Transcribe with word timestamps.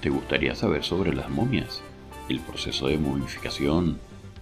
¿Te 0.00 0.08
gustaría 0.08 0.54
saber 0.54 0.82
sobre 0.82 1.14
las 1.14 1.28
momias? 1.28 1.82
El 2.30 2.40
proceso 2.40 2.88
de 2.88 2.96
momificación, 2.96 3.98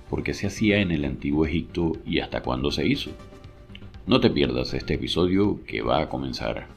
por 0.08 0.22
qué 0.22 0.32
se 0.32 0.46
hacía 0.46 0.78
en 0.78 0.92
el 0.92 1.04
antiguo 1.04 1.46
Egipto 1.46 1.94
y 2.06 2.20
hasta 2.20 2.42
cuándo 2.42 2.70
se 2.70 2.86
hizo. 2.86 3.10
No 4.06 4.20
te 4.20 4.30
pierdas 4.30 4.72
este 4.72 4.94
episodio 4.94 5.60
que 5.66 5.82
va 5.82 6.00
a 6.00 6.08
comenzar. 6.08 6.68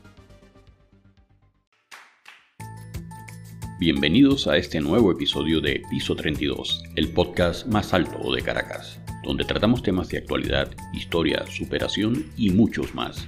Bienvenidos 3.80 4.48
a 4.48 4.58
este 4.58 4.82
nuevo 4.82 5.12
episodio 5.12 5.62
de 5.62 5.84
Piso 5.92 6.16
32, 6.16 6.84
el 6.96 7.10
podcast 7.10 7.68
más 7.68 7.94
alto 7.94 8.34
de 8.34 8.42
Caracas, 8.42 9.00
donde 9.24 9.46
tratamos 9.46 9.84
temas 9.84 10.10
de 10.10 10.18
actualidad, 10.18 10.72
historia, 10.92 11.46
superación 11.46 12.26
y 12.36 12.50
muchos 12.50 12.96
más 12.96 13.28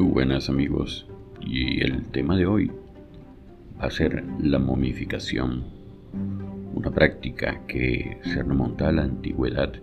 Muy 0.00 0.12
buenas 0.12 0.48
amigos 0.48 1.06
y 1.42 1.82
el 1.82 2.06
tema 2.06 2.34
de 2.34 2.46
hoy 2.46 2.70
va 3.78 3.84
a 3.84 3.90
ser 3.90 4.24
la 4.42 4.58
momificación, 4.58 5.62
una 6.74 6.90
práctica 6.90 7.60
que 7.66 8.16
se 8.22 8.42
remonta 8.42 8.88
a 8.88 8.92
la 8.92 9.02
antigüedad 9.02 9.74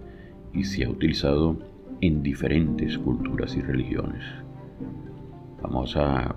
y 0.56 0.64
se 0.64 0.86
ha 0.86 0.90
utilizado 0.90 1.60
en 2.02 2.24
diferentes 2.24 2.98
culturas 2.98 3.56
y 3.58 3.62
religiones. 3.62 4.24
Vamos 5.62 5.96
a 5.96 6.36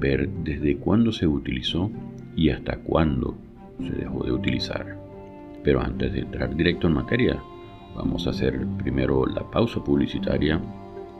ver 0.00 0.30
desde 0.42 0.78
cuándo 0.78 1.12
se 1.12 1.26
utilizó 1.26 1.90
y 2.34 2.48
hasta 2.48 2.78
cuándo 2.78 3.36
se 3.78 3.92
dejó 3.92 4.24
de 4.24 4.32
utilizar. 4.32 4.96
Pero 5.62 5.82
antes 5.82 6.14
de 6.14 6.20
entrar 6.20 6.56
directo 6.56 6.86
en 6.86 6.94
materia, 6.94 7.42
vamos 7.94 8.26
a 8.26 8.30
hacer 8.30 8.66
primero 8.78 9.26
la 9.26 9.50
pausa 9.50 9.84
publicitaria 9.84 10.58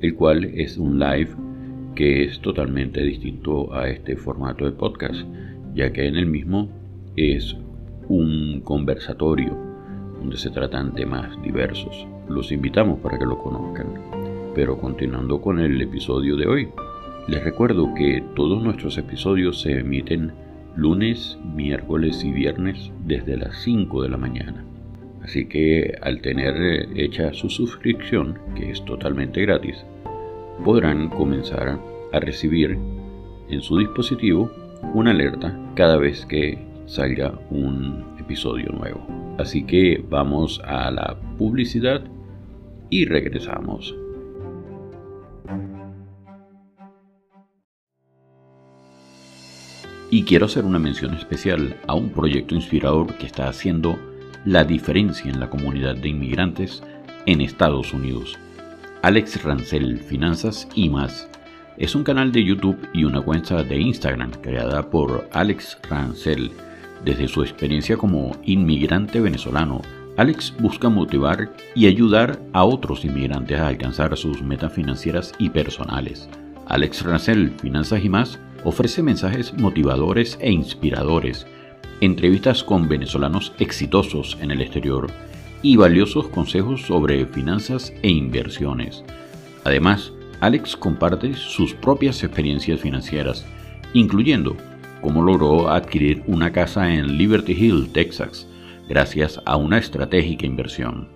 el 0.00 0.14
cual 0.14 0.44
es 0.44 0.76
un 0.76 0.98
live 0.98 1.30
que 1.94 2.24
es 2.24 2.40
totalmente 2.40 3.02
distinto 3.02 3.72
a 3.74 3.88
este 3.88 4.16
formato 4.16 4.64
de 4.64 4.72
podcast, 4.72 5.26
ya 5.74 5.92
que 5.92 6.06
en 6.06 6.16
el 6.16 6.26
mismo 6.26 6.68
es 7.16 7.56
un 8.08 8.60
conversatorio 8.62 9.56
donde 10.18 10.36
se 10.36 10.50
tratan 10.50 10.94
temas 10.94 11.40
diversos. 11.42 12.06
Los 12.28 12.52
invitamos 12.52 13.00
para 13.00 13.18
que 13.18 13.26
lo 13.26 13.38
conozcan. 13.38 13.86
Pero 14.54 14.78
continuando 14.78 15.40
con 15.40 15.58
el 15.58 15.80
episodio 15.80 16.36
de 16.36 16.46
hoy, 16.46 16.68
les 17.28 17.42
recuerdo 17.42 17.94
que 17.94 18.22
todos 18.34 18.62
nuestros 18.62 18.98
episodios 18.98 19.60
se 19.60 19.80
emiten 19.80 20.32
lunes, 20.76 21.38
miércoles 21.54 22.24
y 22.24 22.32
viernes 22.32 22.90
desde 23.04 23.36
las 23.36 23.56
5 23.62 24.02
de 24.02 24.08
la 24.08 24.16
mañana. 24.16 24.64
Así 25.22 25.46
que 25.46 25.96
al 26.02 26.20
tener 26.20 26.88
hecha 26.96 27.32
su 27.32 27.48
suscripción, 27.48 28.38
que 28.54 28.70
es 28.70 28.84
totalmente 28.84 29.40
gratis, 29.40 29.84
podrán 30.64 31.08
comenzar 31.08 31.78
a 32.12 32.20
recibir 32.20 32.78
en 33.48 33.60
su 33.60 33.78
dispositivo 33.78 34.50
una 34.94 35.10
alerta 35.10 35.58
cada 35.74 35.96
vez 35.96 36.24
que 36.26 36.58
salga 36.86 37.38
un 37.50 38.04
episodio 38.18 38.70
nuevo. 38.70 39.06
Así 39.38 39.64
que 39.64 40.04
vamos 40.08 40.60
a 40.64 40.90
la 40.90 41.16
publicidad 41.38 42.02
y 42.90 43.06
regresamos. 43.06 43.94
Y 50.10 50.22
quiero 50.22 50.46
hacer 50.46 50.64
una 50.64 50.78
mención 50.78 51.14
especial 51.14 51.76
a 51.88 51.94
un 51.94 52.10
proyecto 52.10 52.54
inspirador 52.54 53.14
que 53.14 53.26
está 53.26 53.48
haciendo 53.48 53.98
la 54.44 54.62
diferencia 54.62 55.30
en 55.30 55.40
la 55.40 55.50
comunidad 55.50 55.96
de 55.96 56.10
inmigrantes 56.10 56.84
en 57.26 57.40
Estados 57.40 57.92
Unidos 57.92 58.38
Alex 59.04 59.42
Rancel 59.42 59.98
Finanzas 59.98 60.66
y 60.74 60.88
más. 60.88 61.28
Es 61.76 61.94
un 61.94 62.04
canal 62.04 62.32
de 62.32 62.42
YouTube 62.42 62.88
y 62.94 63.04
una 63.04 63.20
cuenta 63.20 63.62
de 63.62 63.78
Instagram 63.78 64.30
creada 64.40 64.88
por 64.88 65.28
Alex 65.32 65.76
Rancel. 65.90 66.50
Desde 67.04 67.28
su 67.28 67.42
experiencia 67.42 67.98
como 67.98 68.34
inmigrante 68.44 69.20
venezolano, 69.20 69.82
Alex 70.16 70.54
busca 70.58 70.88
motivar 70.88 71.52
y 71.74 71.86
ayudar 71.86 72.40
a 72.54 72.64
otros 72.64 73.04
inmigrantes 73.04 73.60
a 73.60 73.68
alcanzar 73.68 74.16
sus 74.16 74.40
metas 74.40 74.72
financieras 74.72 75.34
y 75.38 75.50
personales. 75.50 76.26
Alex 76.66 77.02
Rancel 77.02 77.50
Finanzas 77.60 78.02
y 78.02 78.08
más 78.08 78.38
ofrece 78.64 79.02
mensajes 79.02 79.52
motivadores 79.52 80.38
e 80.40 80.50
inspiradores, 80.50 81.46
entrevistas 82.00 82.64
con 82.64 82.88
venezolanos 82.88 83.52
exitosos 83.58 84.38
en 84.40 84.50
el 84.50 84.62
exterior, 84.62 85.08
y 85.64 85.76
valiosos 85.76 86.28
consejos 86.28 86.82
sobre 86.82 87.24
finanzas 87.24 87.90
e 88.02 88.10
inversiones. 88.10 89.02
Además, 89.64 90.12
Alex 90.40 90.76
comparte 90.76 91.32
sus 91.32 91.72
propias 91.72 92.22
experiencias 92.22 92.80
financieras, 92.80 93.46
incluyendo 93.94 94.58
cómo 95.00 95.22
logró 95.22 95.70
adquirir 95.70 96.22
una 96.26 96.52
casa 96.52 96.92
en 96.92 97.16
Liberty 97.16 97.52
Hill, 97.52 97.88
Texas, 97.94 98.46
gracias 98.90 99.40
a 99.46 99.56
una 99.56 99.78
estratégica 99.78 100.44
inversión. 100.44 101.08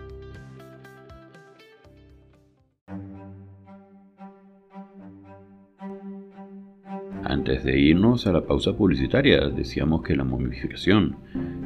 Antes 7.27 7.63
de 7.63 7.79
irnos 7.79 8.27
a 8.27 8.31
la 8.31 8.45
pausa 8.45 8.73
publicitaria, 8.73 9.49
decíamos 9.49 10.03
que 10.03 10.15
la 10.15 10.23
momificación 10.23 11.15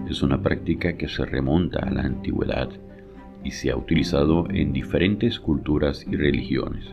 es 0.10 0.22
una 0.22 0.42
práctica 0.42 0.96
que 0.96 1.10
se 1.10 1.26
remonta 1.26 1.80
a 1.80 1.92
la 1.92 2.04
antigüedad 2.04 2.70
y 3.44 3.52
se 3.52 3.70
ha 3.70 3.76
utilizado 3.76 4.48
en 4.50 4.72
diferentes 4.72 5.38
culturas 5.38 6.08
y 6.10 6.16
religiones. 6.16 6.86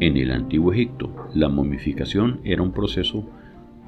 En 0.00 0.16
el 0.16 0.32
antiguo 0.32 0.72
Egipto, 0.72 1.14
la 1.32 1.48
momificación 1.48 2.40
era 2.42 2.60
un 2.60 2.72
proceso 2.72 3.24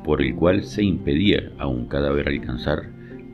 por 0.05 0.23
el 0.23 0.37
cual 0.37 0.63
se 0.63 0.85
impedía 0.85 1.51
a 1.59 1.67
un 1.67 1.87
cadáver 1.87 2.29
alcanzar 2.29 2.85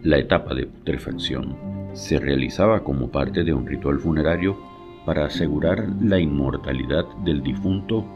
la 0.02 0.16
etapa 0.16 0.54
de 0.54 0.64
putrefacción. 0.64 1.56
Se 1.92 2.18
realizaba 2.18 2.84
como 2.84 3.10
parte 3.10 3.44
de 3.44 3.52
un 3.52 3.66
ritual 3.66 3.98
funerario 3.98 4.56
para 5.04 5.26
asegurar 5.26 5.90
la 6.00 6.18
inmortalidad 6.18 7.04
del 7.22 7.42
difunto 7.42 8.06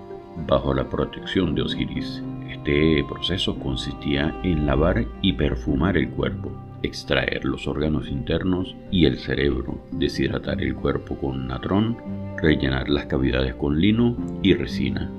bajo 0.46 0.75
la 0.75 0.88
protección 0.88 1.54
de 1.54 1.62
Osiris. 1.62 2.22
Este 2.50 3.04
proceso 3.08 3.58
consistía 3.58 4.34
en 4.42 4.66
lavar 4.66 5.06
y 5.22 5.32
perfumar 5.32 5.96
el 5.96 6.10
cuerpo, 6.10 6.52
extraer 6.82 7.44
los 7.44 7.66
órganos 7.66 8.08
internos 8.08 8.75
y 8.90 9.06
el 9.06 9.19
cerebro, 9.19 9.78
deshidratar 9.92 10.62
el 10.62 10.75
cuerpo 10.75 11.16
con 11.16 11.48
natrón, 11.48 11.96
rellenar 12.36 12.88
las 12.88 13.06
cavidades 13.06 13.54
con 13.54 13.81
lino 13.81 14.16
y 14.42 14.54
resina, 14.54 15.10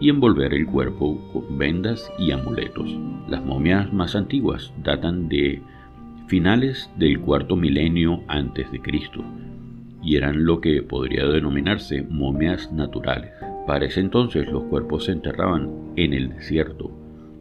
y 0.00 0.08
envolver 0.08 0.54
el 0.54 0.66
cuerpo 0.66 1.18
con 1.32 1.58
vendas 1.58 2.10
y 2.18 2.30
amuletos. 2.30 2.90
Las 3.28 3.44
momias 3.44 3.92
más 3.92 4.16
antiguas 4.16 4.72
datan 4.82 5.28
de 5.28 5.62
finales 6.26 6.90
del 6.96 7.20
cuarto 7.20 7.56
milenio 7.56 8.22
antes 8.28 8.70
de 8.72 8.80
Cristo 8.80 9.24
y 10.02 10.16
eran 10.16 10.44
lo 10.44 10.60
que 10.60 10.82
podría 10.82 11.26
denominarse 11.26 12.02
momias 12.02 12.72
naturales. 12.72 13.32
Para 13.70 13.86
ese 13.86 14.00
entonces 14.00 14.48
los 14.50 14.64
cuerpos 14.64 15.04
se 15.04 15.12
enterraban 15.12 15.92
en 15.94 16.12
el 16.12 16.30
desierto, 16.30 16.90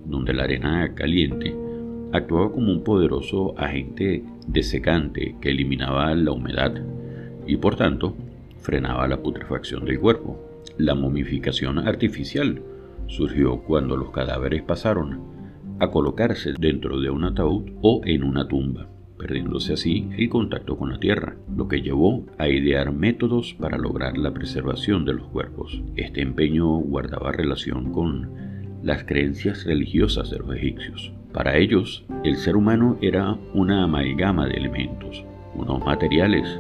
donde 0.06 0.32
la 0.32 0.44
arena 0.44 0.94
caliente 0.94 1.56
actuaba 2.12 2.52
como 2.52 2.72
un 2.72 2.84
poderoso 2.84 3.58
agente 3.58 4.24
desecante 4.46 5.36
que 5.42 5.50
eliminaba 5.50 6.14
la 6.14 6.32
humedad 6.32 6.76
y 7.48 7.58
por 7.58 7.76
tanto 7.78 8.16
frenaba 8.60 9.08
la 9.08 9.24
putrefacción 9.24 9.86
del 9.86 10.00
cuerpo. 10.00 10.40
La 10.78 10.94
momificación 10.94 11.80
artificial 11.80 12.62
surgió 13.08 13.64
cuando 13.64 13.98
los 13.98 14.12
cadáveres 14.12 14.62
pasaron 14.62 15.22
a 15.80 15.90
colocarse 15.90 16.54
dentro 16.60 17.00
de 17.02 17.10
un 17.10 17.24
ataúd 17.24 17.72
o 17.82 18.02
en 18.06 18.24
una 18.24 18.48
tumba, 18.48 18.88
perdiéndose 19.20 19.74
así 19.74 20.10
el 20.18 20.30
contacto 20.30 20.78
con 20.78 20.90
la 20.90 21.00
tierra, 21.00 21.36
lo 21.56 21.68
que 21.68 21.82
llevó 21.82 22.26
a 22.40 22.48
idear 22.48 22.92
métodos 22.92 23.54
para 23.60 23.78
lograr 23.78 24.18
la 24.18 24.34
preservación 24.34 25.06
de 25.06 25.14
los 25.14 25.28
cuerpos. 25.28 25.84
Este 25.96 26.22
empeño 26.22 26.68
guardaba 26.78 27.34
relación 27.34 27.92
con 27.92 28.30
las 28.82 29.04
creencias 29.04 29.66
religiosas 29.66 30.32
de 30.32 30.40
los 30.40 30.56
egipcios. 30.56 31.12
Para 31.34 31.58
ellos, 31.58 32.06
el 32.24 32.38
ser 32.38 32.56
humano 32.56 32.98
era 33.02 33.38
una 33.54 33.84
amalgama 33.84 34.48
de 34.48 34.56
elementos, 34.56 35.24
unos 35.54 35.84
materiales 35.86 36.60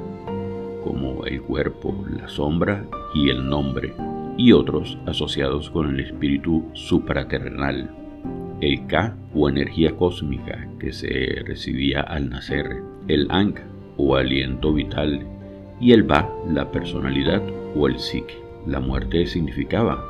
como 0.84 1.26
el 1.26 1.42
cuerpo, 1.42 2.06
la 2.10 2.28
sombra 2.28 2.86
y 3.16 3.30
el 3.30 3.48
nombre, 3.48 3.94
y 4.38 4.52
otros 4.52 4.98
asociados 5.06 5.70
con 5.70 5.90
el 5.90 6.00
espíritu 6.00 6.66
supraterrenal, 6.74 7.90
el 8.62 8.88
Ka 8.88 9.16
o 9.34 9.50
energía 9.50 9.96
cósmica 9.96 10.68
que 10.80 10.92
se 10.92 11.44
recibía 11.46 12.02
al 12.02 12.30
nacer, 12.30 12.82
el 13.08 13.28
Ankh 13.30 13.60
o 13.98 14.16
aliento 14.16 14.74
vital, 14.74 15.26
y 15.80 15.94
el 15.94 16.04
Ba, 16.04 16.30
la 16.48 16.72
personalidad 16.72 17.42
o 17.76 17.88
el 17.88 18.00
psique. 18.00 18.38
La 18.68 18.80
muerte 18.80 19.26
significaba 19.26 20.04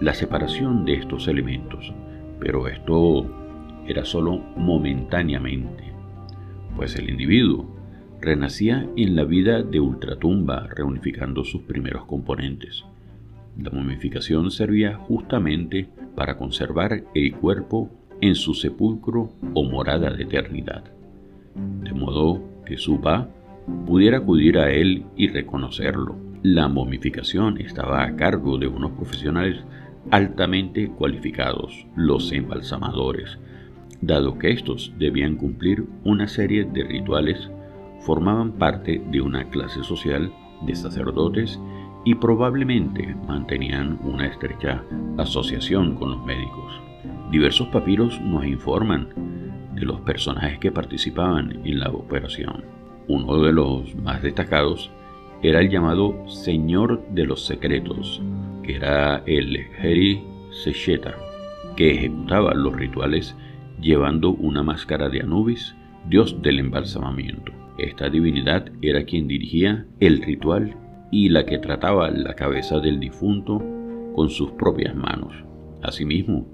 la 0.00 0.14
separación 0.14 0.84
de 0.84 0.94
estos 0.94 1.28
elementos, 1.28 1.92
pero 2.40 2.66
esto 2.66 3.26
era 3.86 4.04
solo 4.04 4.38
momentáneamente, 4.56 5.92
pues 6.76 6.96
el 6.96 7.10
individuo 7.10 7.76
renacía 8.20 8.88
en 8.96 9.16
la 9.16 9.24
vida 9.24 9.62
de 9.62 9.80
ultratumba 9.80 10.68
reunificando 10.68 11.44
sus 11.44 11.62
primeros 11.62 12.04
componentes. 12.06 12.84
La 13.58 13.70
momificación 13.70 14.50
servía 14.50 14.96
justamente 14.96 15.88
para 16.14 16.36
conservar 16.36 17.04
el 17.14 17.34
cuerpo 17.34 17.90
en 18.20 18.34
su 18.34 18.54
sepulcro 18.54 19.32
o 19.54 19.64
morada 19.64 20.10
de 20.10 20.22
eternidad, 20.22 20.84
de 21.82 21.92
modo 21.92 22.42
que 22.64 22.78
su 22.78 23.00
pa 23.00 23.28
pudiera 23.86 24.18
acudir 24.18 24.58
a 24.58 24.70
él 24.70 25.04
y 25.16 25.28
reconocerlo. 25.28 26.16
La 26.42 26.68
momificación 26.68 27.60
estaba 27.60 28.04
a 28.04 28.16
cargo 28.16 28.58
de 28.58 28.66
unos 28.66 28.92
profesionales 28.92 29.58
altamente 30.10 30.88
cualificados, 30.88 31.86
los 31.94 32.32
embalsamadores, 32.32 33.38
dado 34.00 34.38
que 34.38 34.50
estos 34.50 34.92
debían 34.98 35.36
cumplir 35.36 35.84
una 36.04 36.26
serie 36.26 36.64
de 36.64 36.84
rituales, 36.84 37.50
formaban 38.00 38.52
parte 38.52 39.00
de 39.10 39.20
una 39.20 39.48
clase 39.50 39.84
social 39.84 40.32
de 40.66 40.74
sacerdotes 40.74 41.60
y 42.04 42.14
probablemente 42.14 43.14
mantenían 43.26 43.98
una 44.02 44.26
estrecha 44.26 44.82
asociación 45.18 45.94
con 45.94 46.10
los 46.12 46.24
médicos. 46.24 46.72
Diversos 47.30 47.68
papiros 47.68 48.20
nos 48.20 48.44
informan 48.44 49.08
de 49.74 49.82
los 49.82 50.00
personajes 50.00 50.58
que 50.58 50.72
participaban 50.72 51.60
en 51.64 51.80
la 51.80 51.88
operación. 51.90 52.64
Uno 53.08 53.40
de 53.42 53.52
los 53.52 53.94
más 53.96 54.22
destacados 54.22 54.90
era 55.42 55.60
el 55.60 55.70
llamado 55.70 56.28
Señor 56.28 57.04
de 57.10 57.24
los 57.24 57.44
Secretos, 57.44 58.22
que 58.62 58.76
era 58.76 59.22
el 59.26 59.56
Heri 59.56 60.22
Secheta, 60.50 61.14
que 61.76 61.92
ejecutaba 61.92 62.54
los 62.54 62.74
rituales 62.74 63.36
llevando 63.80 64.30
una 64.30 64.62
máscara 64.62 65.08
de 65.08 65.20
Anubis, 65.20 65.74
dios 66.08 66.40
del 66.42 66.60
embalsamamiento. 66.60 67.52
Esta 67.78 68.08
divinidad 68.08 68.70
era 68.82 69.04
quien 69.04 69.26
dirigía 69.26 69.86
el 69.98 70.22
ritual 70.22 70.76
y 71.12 71.28
la 71.28 71.44
que 71.44 71.58
trataba 71.58 72.10
la 72.10 72.34
cabeza 72.34 72.80
del 72.80 72.98
difunto 72.98 73.62
con 74.14 74.30
sus 74.30 74.50
propias 74.52 74.96
manos. 74.96 75.34
Asimismo, 75.82 76.48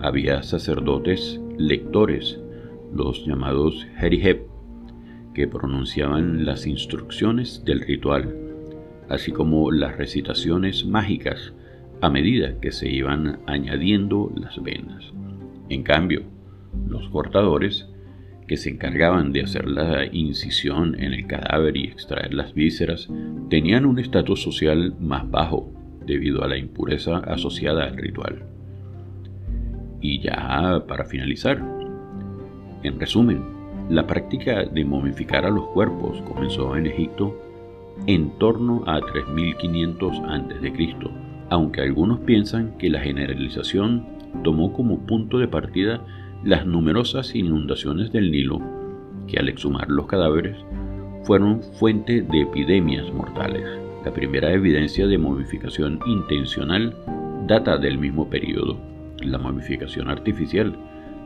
había 0.00 0.42
sacerdotes 0.42 1.40
lectores, 1.58 2.40
los 2.92 3.24
llamados 3.26 3.86
Herihep, 4.00 4.48
que 5.34 5.46
pronunciaban 5.46 6.46
las 6.46 6.66
instrucciones 6.66 7.62
del 7.66 7.80
ritual, 7.80 8.34
así 9.10 9.30
como 9.30 9.70
las 9.70 9.98
recitaciones 9.98 10.86
mágicas 10.86 11.52
a 12.00 12.08
medida 12.08 12.58
que 12.60 12.72
se 12.72 12.88
iban 12.88 13.40
añadiendo 13.46 14.32
las 14.34 14.60
venas. 14.62 15.12
En 15.68 15.82
cambio, 15.82 16.22
los 16.88 17.08
cortadores, 17.10 17.86
que 18.48 18.56
se 18.56 18.70
encargaban 18.70 19.32
de 19.32 19.42
hacer 19.42 19.68
la 19.68 20.06
incisión 20.10 20.96
en 20.98 21.12
el 21.12 21.26
cadáver 21.26 21.76
y 21.76 21.84
extraer 21.84 22.34
las 22.34 22.54
vísceras, 22.54 23.08
tenían 23.48 23.86
un 23.86 24.00
estatus 24.00 24.42
social 24.42 24.94
más 24.98 25.30
bajo 25.30 25.70
debido 26.04 26.42
a 26.42 26.48
la 26.48 26.56
impureza 26.56 27.18
asociada 27.18 27.84
al 27.84 27.96
ritual. 27.96 28.42
Y 30.00 30.20
ya 30.20 30.82
para 30.88 31.04
finalizar, 31.04 31.62
en 32.82 32.98
resumen, 32.98 33.42
la 33.90 34.06
práctica 34.06 34.64
de 34.64 34.84
momificar 34.84 35.44
a 35.44 35.50
los 35.50 35.66
cuerpos 35.68 36.20
comenzó 36.22 36.76
en 36.76 36.86
Egipto 36.86 37.40
en 38.06 38.30
torno 38.38 38.84
a 38.86 39.00
3500 39.00 40.18
a.C., 40.20 40.96
aunque 41.50 41.80
algunos 41.80 42.20
piensan 42.20 42.76
que 42.78 42.90
la 42.90 43.00
generalización 43.00 44.06
tomó 44.44 44.72
como 44.72 45.06
punto 45.06 45.38
de 45.38 45.48
partida 45.48 46.04
las 46.44 46.66
numerosas 46.66 47.34
inundaciones 47.34 48.12
del 48.12 48.30
Nilo, 48.30 48.60
que 49.26 49.38
al 49.38 49.48
exhumar 49.48 49.88
los 49.88 50.06
cadáveres 50.06 50.56
fueron 51.24 51.62
fuente 51.62 52.22
de 52.22 52.42
epidemias 52.42 53.12
mortales. 53.12 53.64
La 54.04 54.12
primera 54.12 54.52
evidencia 54.52 55.06
de 55.06 55.18
momificación 55.18 56.00
intencional 56.06 56.96
data 57.46 57.76
del 57.76 57.98
mismo 57.98 58.30
periodo. 58.30 58.78
La 59.20 59.38
momificación 59.38 60.08
artificial 60.08 60.78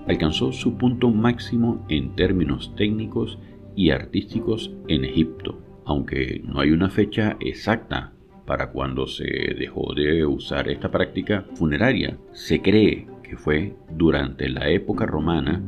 alcanzó 0.08 0.52
su 0.52 0.76
punto 0.78 1.10
máximo 1.10 1.84
en 1.88 2.16
términos 2.16 2.74
técnicos 2.76 3.38
y 3.76 3.90
artísticos 3.90 4.72
en 4.88 5.04
Egipto, 5.04 5.60
aunque 5.84 6.42
no 6.44 6.60
hay 6.60 6.70
una 6.70 6.90
fecha 6.90 7.36
exacta 7.40 8.12
para 8.46 8.70
cuando 8.72 9.06
se 9.06 9.24
dejó 9.24 9.94
de 9.94 10.24
usar 10.26 10.68
esta 10.68 10.90
práctica 10.90 11.46
funeraria. 11.54 12.18
Se 12.32 12.60
cree 12.60 13.06
fue 13.36 13.74
durante 13.90 14.48
la 14.48 14.68
época 14.68 15.06
romana 15.06 15.62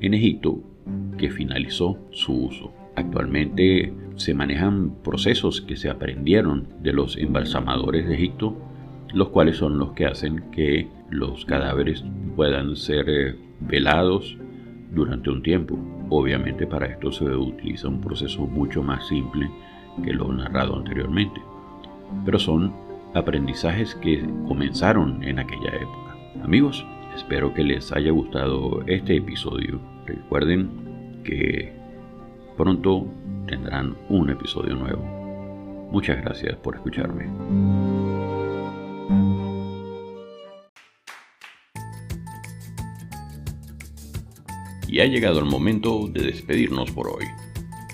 en 0.00 0.14
Egipto 0.14 0.60
que 1.16 1.30
finalizó 1.30 1.98
su 2.10 2.46
uso. 2.46 2.72
Actualmente 2.96 3.92
se 4.16 4.34
manejan 4.34 4.96
procesos 5.02 5.60
que 5.60 5.76
se 5.76 5.88
aprendieron 5.88 6.68
de 6.82 6.92
los 6.92 7.16
embalsamadores 7.16 8.06
de 8.06 8.14
Egipto, 8.14 8.56
los 9.14 9.28
cuales 9.28 9.56
son 9.56 9.78
los 9.78 9.92
que 9.92 10.06
hacen 10.06 10.50
que 10.50 10.88
los 11.10 11.44
cadáveres 11.44 12.04
puedan 12.36 12.76
ser 12.76 13.08
eh, 13.08 13.34
velados 13.60 14.36
durante 14.90 15.30
un 15.30 15.42
tiempo. 15.42 15.78
Obviamente 16.10 16.66
para 16.66 16.86
esto 16.86 17.12
se 17.12 17.24
utiliza 17.24 17.88
un 17.88 18.00
proceso 18.00 18.46
mucho 18.46 18.82
más 18.82 19.06
simple 19.06 19.50
que 20.04 20.12
lo 20.12 20.32
narrado 20.32 20.76
anteriormente, 20.76 21.40
pero 22.24 22.38
son 22.38 22.74
aprendizajes 23.14 23.94
que 23.96 24.26
comenzaron 24.46 25.22
en 25.22 25.38
aquella 25.38 25.74
época. 25.76 26.16
Amigos, 26.42 26.86
Espero 27.14 27.52
que 27.52 27.62
les 27.62 27.92
haya 27.92 28.10
gustado 28.10 28.82
este 28.86 29.16
episodio. 29.16 29.80
Recuerden 30.06 31.20
que 31.24 31.72
pronto 32.56 33.06
tendrán 33.46 33.96
un 34.08 34.30
episodio 34.30 34.74
nuevo. 34.74 35.02
Muchas 35.90 36.22
gracias 36.22 36.56
por 36.56 36.74
escucharme. 36.76 37.26
Y 44.88 45.00
ha 45.00 45.06
llegado 45.06 45.38
el 45.38 45.46
momento 45.46 46.08
de 46.08 46.22
despedirnos 46.22 46.90
por 46.90 47.08
hoy. 47.08 47.24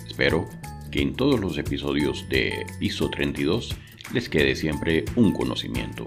Espero 0.07 0.47
que 0.91 1.03
en 1.03 1.15
todos 1.15 1.39
los 1.39 1.59
episodios 1.59 2.29
de 2.29 2.67
Piso 2.79 3.09
32 3.11 3.77
les 4.13 4.29
quede 4.29 4.57
siempre 4.57 5.05
un 5.17 5.33
conocimiento. 5.33 6.07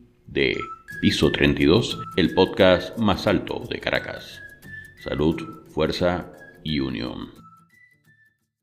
de 0.31 0.57
Piso 1.01 1.31
32, 1.31 1.99
el 2.15 2.33
podcast 2.33 2.97
más 2.97 3.27
alto 3.27 3.63
de 3.69 3.79
Caracas. 3.79 4.41
Salud, 5.03 5.65
fuerza 5.73 6.31
y 6.63 6.79
unión. 6.79 7.40